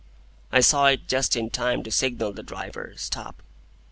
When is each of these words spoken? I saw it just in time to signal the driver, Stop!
I 0.51 0.61
saw 0.61 0.87
it 0.87 1.07
just 1.07 1.35
in 1.35 1.51
time 1.51 1.83
to 1.83 1.91
signal 1.91 2.33
the 2.33 2.41
driver, 2.41 2.93
Stop! 2.97 3.43